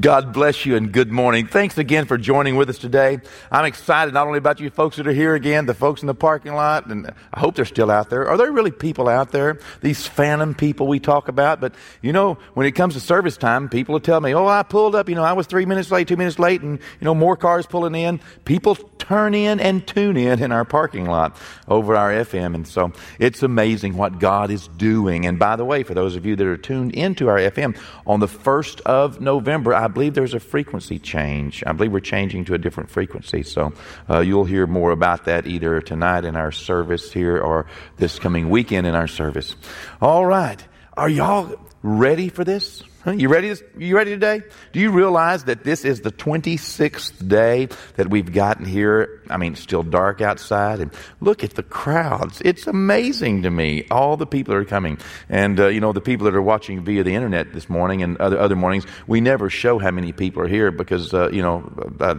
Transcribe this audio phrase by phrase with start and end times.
[0.00, 1.46] God bless you and good morning.
[1.46, 3.20] Thanks again for joining with us today.
[3.50, 6.14] I'm excited not only about you folks that are here again, the folks in the
[6.14, 8.26] parking lot, and I hope they're still out there.
[8.26, 9.58] Are there really people out there?
[9.82, 11.60] These phantom people we talk about.
[11.60, 14.62] But you know, when it comes to service time, people will tell me, oh, I
[14.62, 17.14] pulled up, you know, I was three minutes late, two minutes late, and you know,
[17.14, 18.18] more cars pulling in.
[18.46, 18.78] People
[19.12, 21.36] turn in and tune in in our parking lot
[21.68, 22.54] over our FM.
[22.54, 25.26] And so it's amazing what God is doing.
[25.26, 27.76] And by the way, for those of you that are tuned into our FM,
[28.06, 31.62] on the 1st of November, I believe there's a frequency change.
[31.66, 33.42] I believe we're changing to a different frequency.
[33.42, 33.74] So
[34.08, 37.66] uh, you'll hear more about that either tonight in our service here or
[37.98, 39.56] this coming weekend in our service.
[40.00, 40.66] All right.
[40.96, 42.82] Are y'all ready for this?
[43.04, 43.10] Huh?
[43.10, 43.52] You ready?
[43.76, 44.42] You ready today?
[44.70, 49.20] Do you realize that this is the 26th day that we've gotten here?
[49.28, 52.40] I mean, it's still dark outside, and look at the crowds.
[52.44, 53.88] It's amazing to me.
[53.90, 57.02] All the people are coming, and uh, you know the people that are watching via
[57.02, 58.86] the internet this morning and other other mornings.
[59.08, 62.14] We never show how many people are here because uh, you know, uh,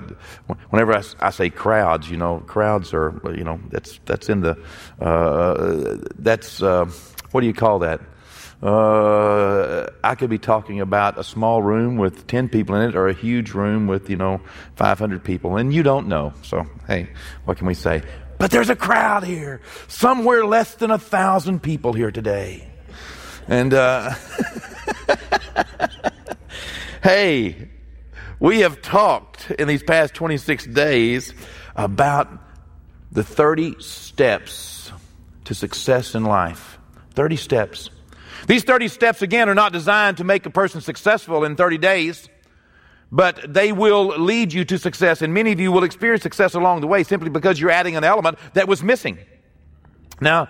[0.70, 4.62] whenever I, I, say crowds, you know, crowds are you know that's that's in the
[5.00, 6.92] uh, that's uh,
[7.32, 8.02] what do you call that?
[8.64, 13.10] Uh, I could be talking about a small room with 10 people in it or
[13.10, 14.40] a huge room with, you know,
[14.78, 16.32] 500 people, and you don't know.
[16.44, 17.10] So, hey,
[17.44, 18.04] what can we say?
[18.38, 22.66] But there's a crowd here, somewhere less than a thousand people here today.
[23.50, 24.14] And, uh,
[27.04, 27.70] hey,
[28.40, 31.34] we have talked in these past 26 days
[31.76, 32.30] about
[33.12, 34.94] the 30 steps
[35.44, 36.80] to success in life.
[37.14, 37.90] 30 steps.
[38.48, 42.30] These 30 steps, again, are not designed to make a person successful in 30 days,
[43.12, 45.22] but they will lead you to success.
[45.22, 48.04] And many of you will experience success along the way simply because you're adding an
[48.04, 49.18] element that was missing.
[50.20, 50.50] Now,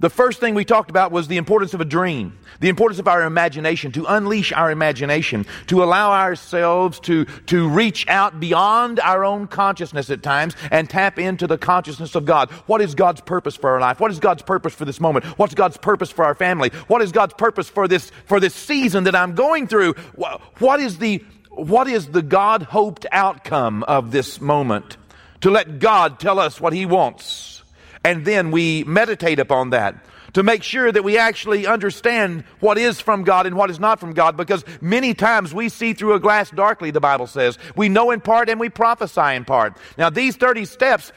[0.00, 3.08] the first thing we talked about was the importance of a dream, the importance of
[3.08, 9.24] our imagination, to unleash our imagination, to allow ourselves to, to reach out beyond our
[9.24, 12.48] own consciousness at times and tap into the consciousness of God.
[12.66, 13.98] What is God's purpose for our life?
[13.98, 15.24] What is God's purpose for this moment?
[15.36, 16.70] What's God's purpose for our family?
[16.86, 19.94] What is God's purpose for this, for this season that I'm going through?
[20.14, 24.96] What is the, what is the God hoped outcome of this moment?
[25.40, 27.57] To let God tell us what He wants
[28.04, 29.96] and then we meditate upon that
[30.34, 33.98] to make sure that we actually understand what is from God and what is not
[33.98, 37.58] from God because many times we see through a glass darkly, the Bible says.
[37.76, 39.76] We know in part and we prophesy in part.
[39.96, 41.12] Now, these 30 steps,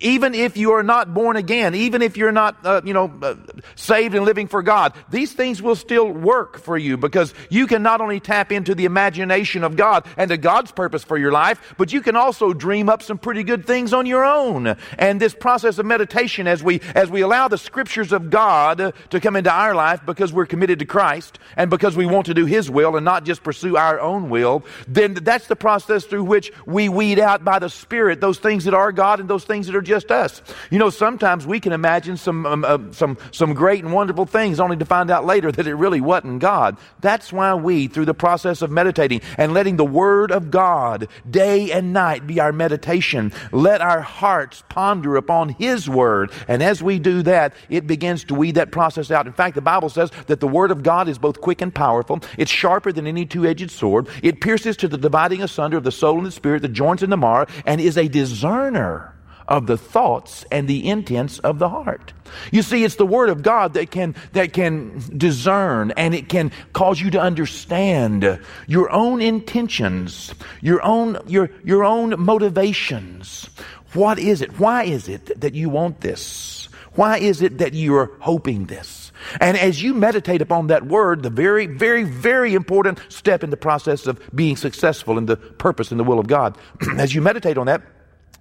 [0.00, 3.34] even if you are not born again, even if you're not, uh, you know, uh,
[3.74, 7.82] saved and living for God, these things will still work for you because you can
[7.82, 11.74] not only tap into the imagination of God and to God's purpose for your life,
[11.78, 14.76] but you can also dream up some pretty good things on your own.
[14.98, 19.20] And this process of meditation, as we as we allow the scriptures of God to
[19.20, 22.44] come into our life because we're committed to Christ and because we want to do
[22.44, 26.52] His will and not just pursue our own will, then that's the process through which
[26.66, 29.76] we weed out by the Spirit those things that are God and those things that
[29.76, 30.42] are just us.
[30.70, 34.60] You know, sometimes we can imagine some, um, uh, some, some great and wonderful things
[34.60, 36.76] only to find out later that it really wasn't God.
[37.00, 41.72] That's why we, through the process of meditating and letting the Word of God day
[41.72, 46.30] and night be our meditation, let our hearts ponder upon His Word.
[46.48, 49.26] And as we do that, it begins to weed that process out.
[49.26, 52.20] In fact, the Bible says that the Word of God is both quick and powerful.
[52.36, 54.08] It's sharper than any two edged sword.
[54.22, 57.12] It pierces to the dividing asunder of the soul and the spirit, the joints and
[57.12, 59.15] the marrow, and is a discerner
[59.48, 62.12] of the thoughts and the intents of the heart.
[62.50, 66.50] You see, it's the Word of God that can, that can discern and it can
[66.72, 73.48] cause you to understand your own intentions, your own, your, your own motivations.
[73.92, 74.58] What is it?
[74.58, 76.68] Why is it that you want this?
[76.96, 79.12] Why is it that you're hoping this?
[79.40, 83.56] And as you meditate upon that word, the very, very, very important step in the
[83.56, 86.56] process of being successful in the purpose and the will of God,
[86.96, 87.82] as you meditate on that,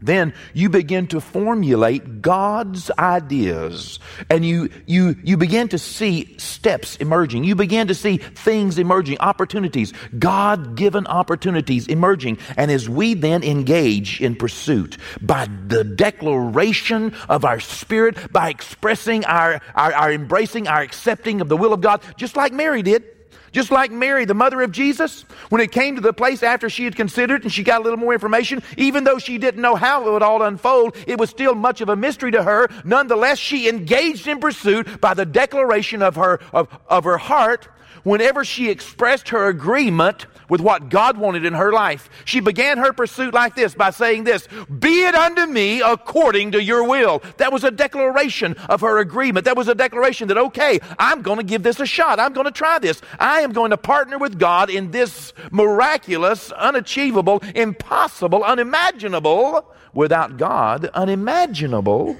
[0.01, 6.95] then you begin to formulate God's ideas and you, you, you begin to see steps
[6.97, 7.43] emerging.
[7.43, 12.37] You begin to see things emerging, opportunities, God given opportunities emerging.
[12.57, 19.25] And as we then engage in pursuit by the declaration of our spirit, by expressing
[19.25, 23.14] our, our, our embracing, our accepting of the will of God, just like Mary did,
[23.55, 26.83] just like Mary, the mother of Jesus, when it came to the place after she
[26.83, 30.05] had considered and she got a little more information, even though she didn't know how
[30.05, 32.67] it would all unfold, it was still much of a mystery to her.
[32.83, 37.69] Nonetheless, she engaged in pursuit by the declaration of her, of, of her heart
[38.05, 42.07] whenever she expressed her agreement with what God wanted in her life.
[42.23, 44.47] She began her pursuit like this by saying this,
[44.79, 47.23] be it unto me according to your will.
[47.37, 49.45] That was a declaration of her agreement.
[49.45, 52.19] That was a declaration that, okay, I'm going to give this a shot.
[52.19, 53.01] I'm going to try this.
[53.19, 60.85] I am going to partner with God in this miraculous, unachievable, impossible, unimaginable, without God,
[60.93, 62.17] unimaginable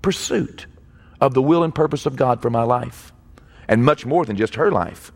[0.00, 0.66] pursuit
[1.20, 3.12] of the will and purpose of God for my life.
[3.70, 5.12] And much more than just her life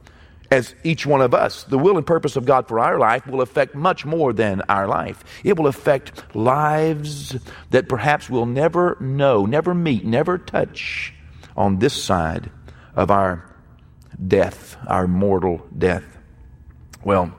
[0.51, 1.65] as each one of us.
[1.65, 4.87] The will and purpose of God for our life will affect much more than our
[4.87, 5.25] life.
[5.43, 7.37] It will affect lives
[7.71, 11.13] that perhaps we'll never know, never meet, never touch
[11.57, 12.51] on this side
[12.95, 13.45] of our
[14.27, 16.05] death, our mortal death.
[17.03, 17.35] Well,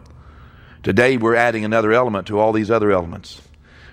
[0.83, 3.41] today we're adding another element to all these other elements.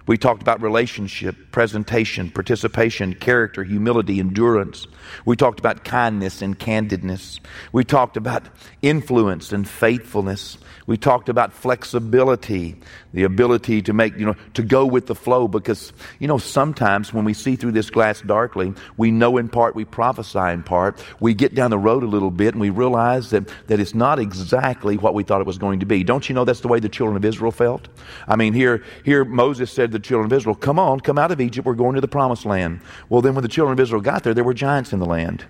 [0.07, 4.87] We talked about relationship, presentation, participation, character, humility, endurance.
[5.25, 7.39] We talked about kindness and candidness.
[7.73, 8.49] We talked about
[8.83, 10.59] influence and faithfulness.
[10.93, 12.77] We talked about flexibility,
[13.15, 17.15] the ability to make, you know, to go with the flow because, you know, sometimes
[17.15, 21.03] when we see through this glass darkly, we know in part, we prophesy in part.
[21.19, 24.19] We get down the road a little bit and we realize that, that it's not
[24.19, 26.05] exactly what we thought it was going to be.
[26.05, 27.89] Don't you know that's the way the children of Israel felt?
[28.29, 31.33] I mean, here, here Moses said to the children of Israel, Come on, come out
[31.33, 32.83] of Egypt, we're going to the promised land.
[33.09, 35.47] Well, then when the children of Israel got there, there were giants in the land.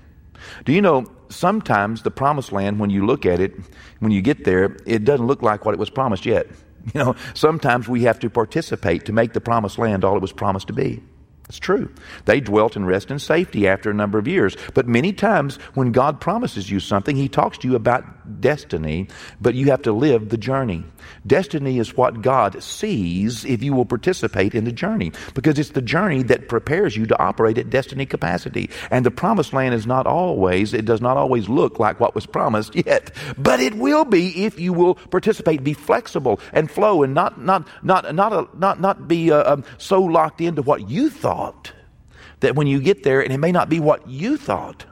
[0.65, 3.55] Do you know sometimes the promised land, when you look at it,
[4.01, 6.47] when you get there, it doesn't look like what it was promised yet.
[6.95, 10.33] You know, sometimes we have to participate to make the promised land all it was
[10.33, 11.01] promised to be.
[11.49, 11.93] It's true.
[12.25, 14.57] They dwelt in rest and safety after a number of years.
[14.75, 19.09] But many times when God promises you something, He talks to you about destiny,
[19.41, 20.85] but you have to live the journey.
[21.27, 25.83] Destiny is what God sees if you will participate in the journey, because it's the
[25.83, 28.71] journey that prepares you to operate at destiny capacity.
[28.91, 32.25] And the promised land is not always, it does not always look like what was
[32.25, 37.13] promised yet, but it will be if you will participate, be flexible and flow and
[37.13, 41.11] not, not, not, not, uh, not, not be uh, um, so locked into what you
[41.11, 41.73] thought thought
[42.41, 44.85] that when you get there, and it may not be what you thought,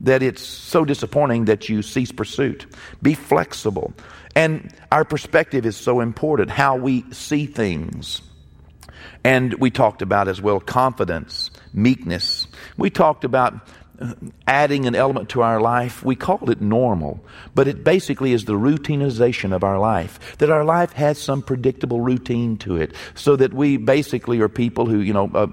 [0.00, 2.66] that it's so disappointing that you cease pursuit.
[3.02, 3.92] Be flexible.
[4.36, 8.22] And our perspective is so important, how we see things.
[9.24, 12.46] And we talked about as well confidence, meekness.
[12.76, 13.68] We talked about
[14.46, 16.04] adding an element to our life.
[16.04, 17.20] We call it normal,
[17.54, 20.36] but it basically is the routinization of our life.
[20.38, 24.86] That our life has some predictable routine to it, so that we basically are people
[24.86, 25.48] who, you know, uh,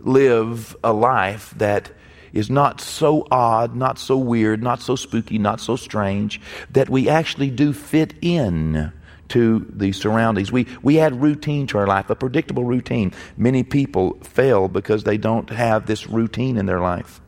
[0.00, 1.90] live a life that
[2.32, 6.40] is not so odd, not so weird, not so spooky, not so strange,
[6.70, 8.92] that we actually do fit in
[9.28, 10.50] to the surroundings.
[10.50, 13.12] We, we add routine to our life, a predictable routine.
[13.36, 17.20] Many people fail because they don't have this routine in their life.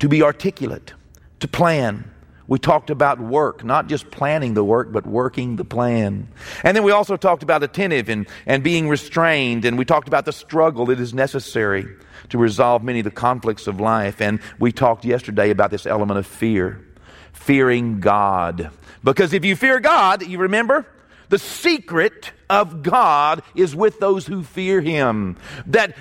[0.00, 0.94] To be articulate,
[1.40, 2.10] to plan,
[2.48, 6.28] we talked about work, not just planning the work, but working the plan.
[6.64, 10.24] And then we also talked about attentive and, and being restrained, and we talked about
[10.24, 11.86] the struggle that is necessary
[12.28, 14.20] to resolve many of the conflicts of life.
[14.20, 16.84] And we talked yesterday about this element of fear,
[17.32, 18.70] fearing God.
[19.04, 20.86] Because if you fear God, you remember,
[21.32, 25.38] the secret of God is with those who fear Him.
[25.64, 25.96] That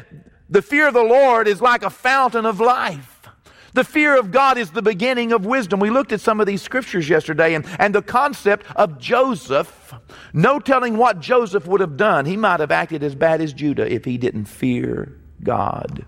[0.50, 3.30] the fear of the Lord is like a fountain of life.
[3.74, 5.80] The fear of God is the beginning of wisdom.
[5.80, 9.94] We looked at some of these scriptures yesterday and, and the concept of Joseph.
[10.34, 12.26] No telling what Joseph would have done.
[12.26, 16.06] He might have acted as bad as Judah if he didn't fear God.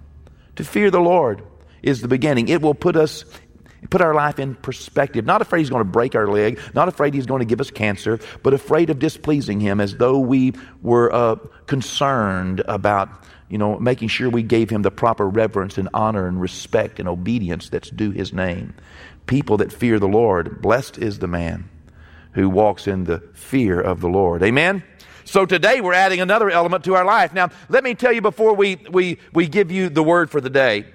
[0.57, 1.43] To fear the Lord
[1.81, 2.49] is the beginning.
[2.49, 3.23] It will put us
[3.89, 5.25] put our life in perspective.
[5.25, 7.71] Not afraid he's going to break our leg, not afraid he's going to give us
[7.71, 11.35] cancer, but afraid of displeasing him as though we were uh,
[11.67, 13.09] concerned about
[13.49, 17.07] you know, making sure we gave him the proper reverence and honor and respect and
[17.07, 18.73] obedience that's due his name.
[19.27, 21.69] People that fear the Lord, blessed is the man
[22.31, 24.41] who walks in the fear of the Lord.
[24.41, 24.83] Amen?
[25.23, 27.33] So today we're adding another element to our life.
[27.33, 30.49] Now, let me tell you before we, we, we give you the word for the
[30.49, 30.85] day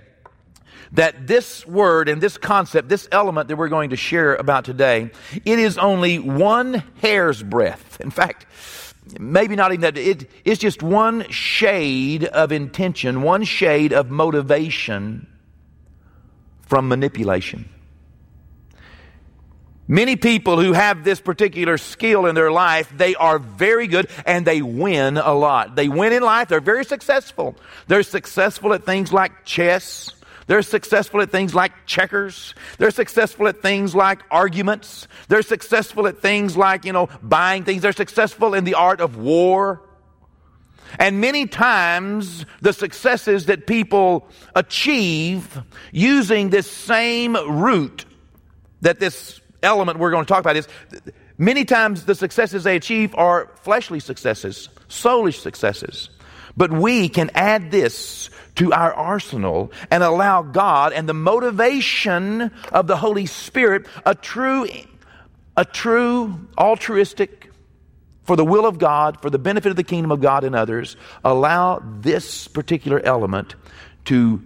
[0.92, 5.11] that this word and this concept, this element that we're going to share about today,
[5.45, 8.00] it is only one hair's breadth.
[8.00, 8.47] In fact,
[9.18, 15.26] maybe not even that, it, it's just one shade of intention, one shade of motivation
[16.62, 17.68] from manipulation.
[19.90, 24.47] Many people who have this particular skill in their life, they are very good and
[24.47, 25.76] they win a lot.
[25.76, 27.57] They win in life, they're very successful.
[27.87, 30.11] They're successful at things like chess,
[30.49, 32.55] they're successful at things like checkers.
[32.78, 35.07] They're successful at things like arguments.
[35.28, 37.83] They're successful at things like, you know, buying things.
[37.83, 39.83] They're successful in the art of war.
[40.99, 45.61] And many times, the successes that people achieve
[45.93, 48.07] using this same route
[48.81, 50.67] that this element we're going to talk about is
[51.37, 56.09] many times the successes they achieve are fleshly successes, soulish successes.
[56.57, 62.88] But we can add this to our arsenal and allow God and the motivation of
[62.88, 64.66] the Holy Spirit, a true,
[65.56, 67.50] a true altruistic,
[68.24, 70.96] for the will of God, for the benefit of the kingdom of God and others,
[71.24, 73.54] allow this particular element
[74.06, 74.42] to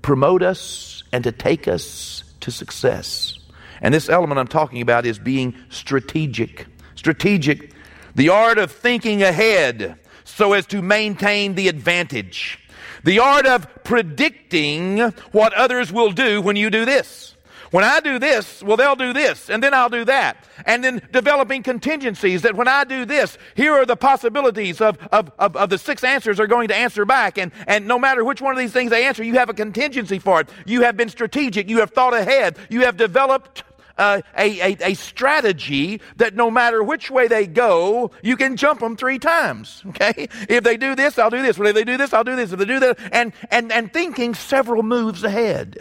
[0.00, 3.38] promote us and to take us to success.
[3.82, 6.66] And this element I'm talking about is being strategic.
[6.94, 7.72] Strategic,
[8.14, 12.58] the art of thinking ahead so as to maintain the advantage.
[13.04, 14.98] The art of predicting
[15.32, 17.34] what others will do when you do this.
[17.70, 20.44] When I do this, well, they'll do this, and then I'll do that.
[20.64, 25.32] And then developing contingencies that when I do this, here are the possibilities of, of,
[25.40, 27.36] of, of, the six answers are going to answer back.
[27.36, 30.20] And, and no matter which one of these things they answer, you have a contingency
[30.20, 30.48] for it.
[30.64, 31.68] You have been strategic.
[31.68, 32.58] You have thought ahead.
[32.70, 33.64] You have developed
[33.98, 38.80] uh, a, a, a, strategy that no matter which way they go, you can jump
[38.80, 39.82] them three times.
[39.94, 40.28] Okay?
[40.48, 41.56] If they do this, I'll do this.
[41.56, 42.50] If they do this, I'll do this.
[42.52, 45.78] If they do that, and, and, and thinking several moves ahead.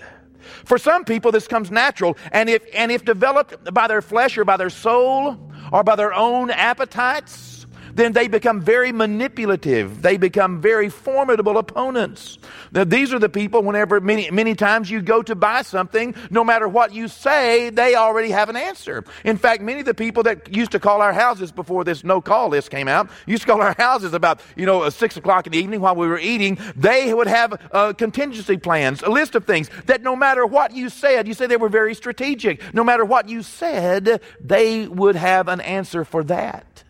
[0.65, 4.45] For some people, this comes natural, and if, and if developed by their flesh or
[4.45, 5.37] by their soul
[5.71, 7.52] or by their own appetites,
[7.95, 10.01] then they become very manipulative.
[10.01, 12.37] They become very formidable opponents.
[12.71, 16.43] Now, these are the people, whenever many, many times you go to buy something, no
[16.43, 19.03] matter what you say, they already have an answer.
[19.23, 22.19] In fact, many of the people that used to call our houses before this no
[22.21, 25.51] call list came out, used to call our houses about, you know, six o'clock in
[25.51, 29.45] the evening while we were eating, they would have uh, contingency plans, a list of
[29.45, 32.73] things that no matter what you said, you said they were very strategic.
[32.73, 36.82] No matter what you said, they would have an answer for that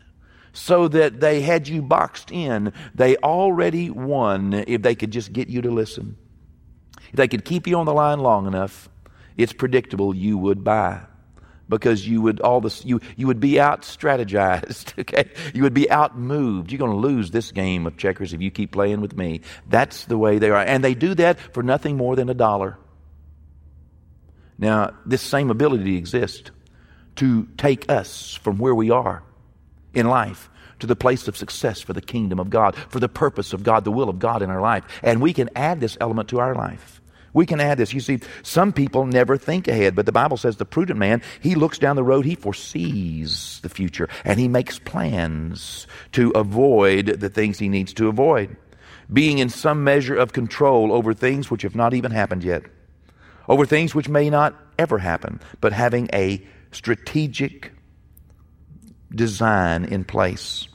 [0.53, 2.71] so that they had you boxed in.
[2.95, 6.15] They already won if they could just get you to listen.
[7.09, 8.87] If they could keep you on the line long enough,
[9.35, 11.01] it's predictable you would buy.
[11.69, 15.29] Because you would all this you you would be out strategized okay?
[15.53, 18.51] You would be out moved you're going to lose this game of checkers if you
[18.51, 19.41] keep playing with me.
[19.69, 20.63] That's the way they are.
[20.63, 22.77] And they do that for nothing more than a dollar.
[24.59, 26.51] Now this same ability exists
[27.15, 29.23] to take us from where we are
[29.93, 33.53] in life to the place of success for the kingdom of God, for the purpose
[33.53, 34.83] of God, the will of God in our life.
[35.01, 37.01] And we can add this element to our life.
[37.33, 37.93] We can add this.
[37.93, 41.55] You see, some people never think ahead, but the Bible says the prudent man, he
[41.55, 47.29] looks down the road, he foresees the future, and he makes plans to avoid the
[47.29, 48.55] things he needs to avoid.
[49.11, 52.63] Being in some measure of control over things which have not even happened yet,
[53.47, 57.71] over things which may not ever happen, but having a strategic
[59.13, 60.67] design in place.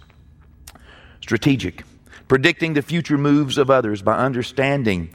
[1.21, 1.85] Strategic,
[2.27, 5.11] predicting the future moves of others by understanding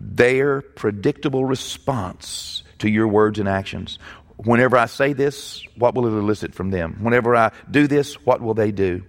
[0.00, 3.98] their predictable response to your words and actions.
[4.36, 6.98] Whenever I say this, what will it elicit from them?
[7.00, 9.04] Whenever I do this, what will they do?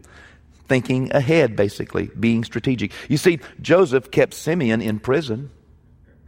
[0.68, 2.91] Thinking ahead, basically, being strategic.
[3.10, 5.51] You see, Joseph kept Simeon in prison.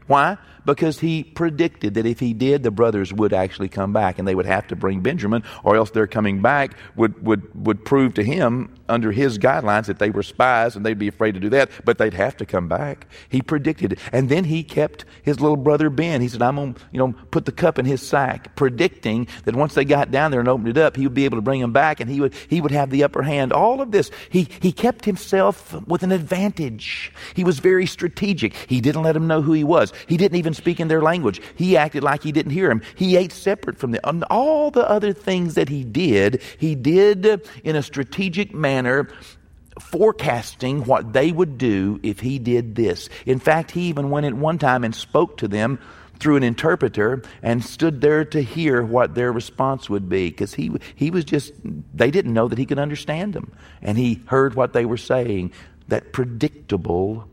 [0.08, 0.38] Why?
[0.66, 4.36] Because he predicted that if he did, the brothers would actually come back and they
[4.36, 8.24] would have to bring Benjamin, or else their coming back would, would, would prove to
[8.24, 11.70] him, under his guidelines, that they were spies and they'd be afraid to do that,
[11.86, 13.08] but they'd have to come back.
[13.30, 14.00] He predicted it.
[14.12, 16.22] And then he kept his little brother Ben.
[16.22, 19.56] He said, I'm going to you know, put the cup in his sack, predicting that
[19.56, 21.62] once they got down there and opened it up, he would be able to bring
[21.62, 23.54] them back and he would, he would have the upper hand.
[23.54, 27.12] All of this, he, he kept himself with an advantage.
[27.36, 28.54] He was very strategic.
[28.54, 29.94] He didn't let them know who he was.
[30.08, 31.42] He didn't even speak in their language.
[31.56, 32.82] He acted like he didn't hear him.
[32.96, 34.24] He ate separate from them.
[34.30, 39.10] All the other things that he did, he did in a strategic manner
[39.80, 43.10] forecasting what they would do if he did this.
[43.26, 45.80] In fact, he even went at one time and spoke to them
[46.20, 50.72] through an interpreter and stood there to hear what their response would be because he,
[50.96, 51.54] he was just,
[51.94, 53.52] they didn't know that he could understand them.
[53.82, 55.52] And he heard what they were saying.
[55.90, 57.28] That predictable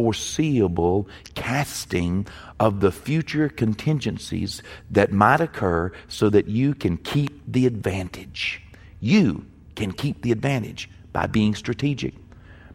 [0.00, 2.26] foreseeable casting
[2.58, 8.62] of the future contingencies that might occur so that you can keep the advantage.
[9.00, 9.44] You
[9.76, 12.14] can keep the advantage by being strategic.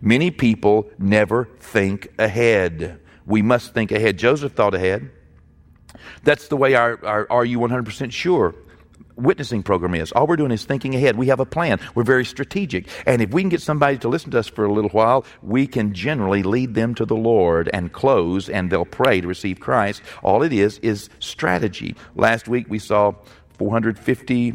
[0.01, 2.99] Many people never think ahead.
[3.25, 4.19] We must think ahead.
[4.19, 5.09] Joseph thought ahead.
[6.23, 8.53] That's the way our, our Are You 100% Sure
[9.15, 10.11] witnessing program is.
[10.11, 11.17] All we're doing is thinking ahead.
[11.17, 11.79] We have a plan.
[11.93, 12.87] We're very strategic.
[13.05, 15.67] And if we can get somebody to listen to us for a little while, we
[15.67, 20.01] can generally lead them to the Lord and close, and they'll pray to receive Christ.
[20.23, 21.95] All it is is strategy.
[22.15, 23.13] Last week we saw
[23.57, 24.53] 450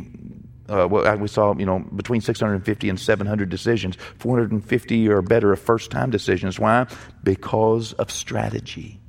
[0.70, 5.58] uh, well, we saw, you know, between 650 and 700 decisions, 450 or better of
[5.58, 6.60] first time decisions.
[6.60, 6.86] Why?
[7.24, 9.00] Because of strategy.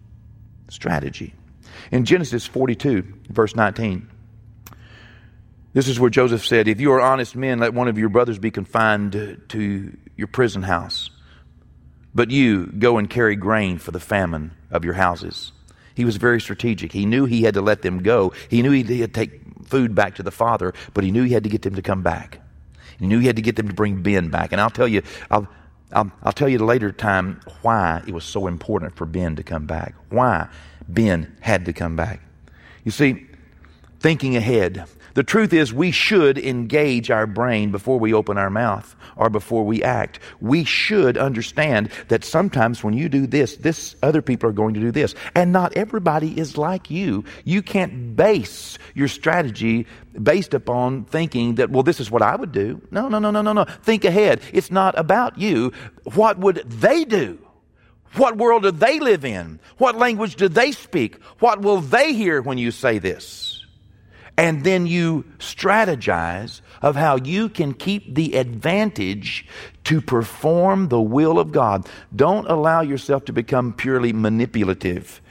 [0.70, 1.36] Strategy.
[1.92, 4.10] In Genesis 42, verse 19,
[5.74, 8.40] This is where Joseph said, If you are honest men, let one of your brothers
[8.40, 11.10] be confined to your prison house.
[12.14, 15.54] But you go and carry grain for the famine of your houses.
[15.96, 16.92] He was very strategic.
[16.92, 18.34] He knew he had to let them go.
[18.50, 21.34] He knew he had to take food back to the father, but he knew he
[21.34, 22.40] had to get them to come back.
[23.00, 24.52] He knew he had to get them to bring Ben back.
[24.52, 25.48] And I'll tell you, I'll,
[25.94, 29.44] I'll, I'll tell you the later time why it was so important for Ben to
[29.44, 29.96] come back.
[30.10, 30.50] Why
[30.88, 32.22] Ben had to come back.
[32.84, 33.26] You see,
[34.00, 34.86] thinking ahead.
[35.14, 39.66] The truth is, we should engage our brain before we open our mouth or before
[39.66, 40.20] we act.
[40.40, 44.80] We should understand that sometimes when you do this, this other people are going to
[44.80, 45.14] do this.
[45.36, 47.26] And not everybody is like you.
[47.44, 49.86] You can't base your strategy
[50.22, 52.82] based upon thinking that, well, this is what I would do.
[52.92, 53.66] No, no, no, no, no, no.
[53.84, 54.42] Think ahead.
[54.54, 55.74] It's not about you.
[56.16, 57.38] What would they do?
[58.16, 59.60] What world do they live in?
[59.78, 61.22] What language do they speak?
[61.40, 63.51] What will they hear when you say this?
[64.38, 69.46] And then you strategize of how you can keep the advantage
[69.84, 71.88] to perform the will of God.
[72.16, 75.22] Don't allow yourself to become purely manipulative.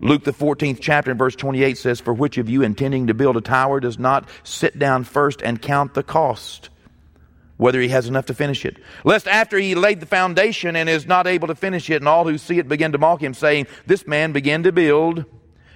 [0.00, 3.36] Luke, the 14th chapter, in verse 28 says, For which of you intending to build
[3.36, 6.70] a tower does not sit down first and count the cost,
[7.56, 8.78] whether he has enough to finish it?
[9.04, 12.26] Lest after he laid the foundation and is not able to finish it, and all
[12.26, 15.24] who see it begin to mock him, saying, This man began to build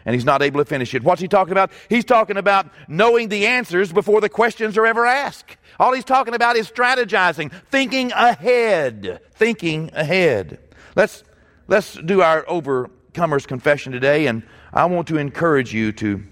[0.07, 1.03] and he's not able to finish it.
[1.03, 1.73] What's he talking about?
[1.91, 5.57] He's talking about knowing the answers before the questions are ever asked.
[5.81, 10.61] All he's talking about is strategizing, thinking ahead, thinking ahead.
[10.95, 11.25] Let's,
[11.67, 16.23] let's do our overcomer's confession today, and I want to encourage you to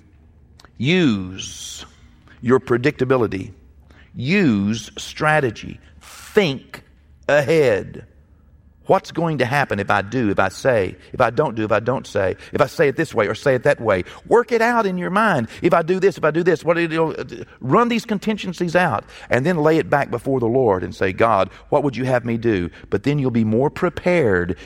[0.79, 1.85] use
[2.41, 3.53] your predictability,
[4.15, 6.85] use strategy, think
[7.29, 8.07] ahead.
[8.87, 11.73] What's going to happen if I do, if I say, if I don't do, if
[11.73, 14.05] I don't say, if I say it this way or say it that way?
[14.27, 15.49] Work it out in your mind.
[15.63, 17.15] If I do this, if I do this, what you
[17.61, 21.49] run these contingencies out and then lay it back before the Lord and say, God,
[21.71, 22.69] what would you have me do?
[22.91, 24.59] But then you'll be more prepared.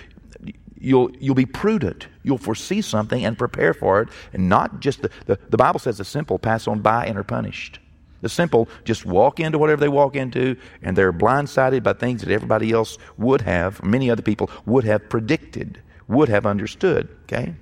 [0.81, 2.09] You'll, you'll be prudent.
[2.25, 4.09] You'll foresee something and prepare for it.
[4.33, 7.25] And not just the, the, the Bible says the simple pass on by and are
[7.25, 7.79] punished.
[8.21, 12.33] The simple just walk into whatever they walk into, and they're blindsided by things that
[12.33, 17.09] everybody else would have, many other people would have predicted, would have understood.
[17.25, 17.55] Okay?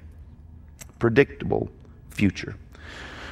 [0.99, 1.69] Predictable
[2.11, 2.57] future.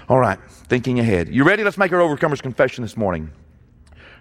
[0.08, 1.28] All right, thinking ahead.
[1.28, 1.64] You ready?
[1.64, 3.30] Let's make our overcomer's confession this morning.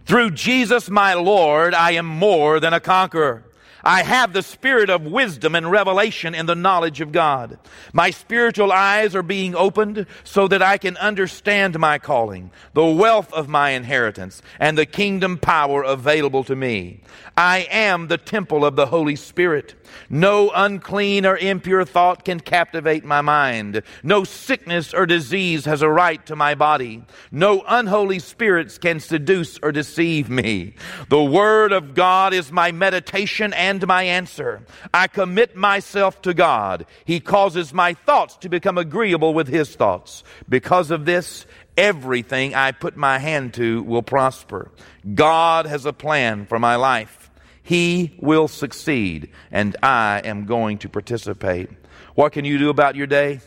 [0.06, 3.44] Through Jesus my Lord, I am more than a conqueror.
[3.84, 7.60] I have the spirit of wisdom and revelation in the knowledge of God.
[7.92, 13.34] My spiritual eyes are being opened so that I can understand my calling, the wealth
[13.34, 17.02] of my inheritance, and the kingdom power available to me.
[17.36, 19.76] I am the temple of the Holy Spirit.
[20.10, 23.82] No unclean or impure thought can captivate my mind.
[24.02, 27.04] No sickness or disease has a right to my body.
[27.32, 30.76] No unholy spirits can seduce or deceive me.
[31.10, 34.66] The Word of God is my meditation and my answer.
[34.94, 36.86] I commit myself to God.
[37.06, 40.24] He causes my thoughts to become agreeable with His thoughts.
[40.48, 44.72] Because of this, everything I put my hand to will prosper.
[45.14, 47.32] God has a plan for my life.
[47.64, 51.70] He will succeed, and I am going to participate.
[52.14, 53.40] What can you do about your day?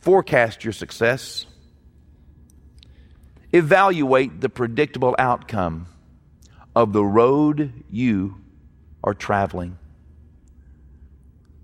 [0.00, 1.46] Forecast your success.
[3.52, 5.86] Evaluate the predictable outcome
[6.74, 8.43] of the road you
[9.04, 9.78] are traveling.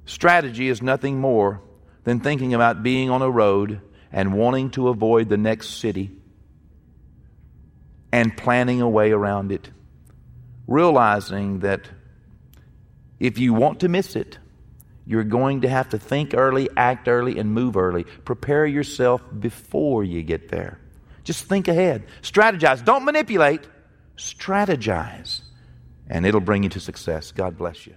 [0.05, 1.61] Strategy is nothing more
[2.05, 3.81] than thinking about being on a road
[4.12, 6.12] and wanting to avoid the next city
[8.12, 9.70] and planning a way around it
[10.70, 11.90] realizing that
[13.18, 14.38] if you want to miss it,
[15.05, 18.05] you're going to have to think early, act early, and move early.
[18.05, 20.79] Prepare yourself before you get there.
[21.24, 22.05] Just think ahead.
[22.22, 22.85] Strategize.
[22.85, 23.66] Don't manipulate.
[24.16, 25.40] Strategize.
[26.11, 27.33] And it'll bring you to success.
[27.33, 27.94] God bless you.